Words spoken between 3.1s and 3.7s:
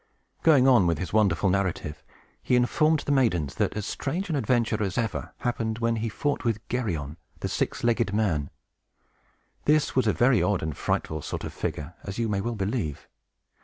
maidens